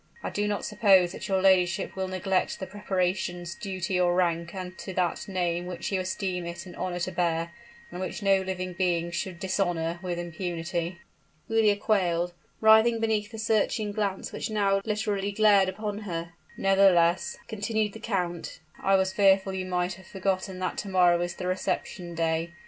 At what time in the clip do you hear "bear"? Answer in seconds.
7.11-7.53